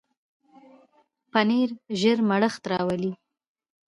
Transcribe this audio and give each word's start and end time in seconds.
پنېر 1.31 1.69
ژر 1.99 2.17
مړښت 2.29 2.63
راولي. 2.71 3.13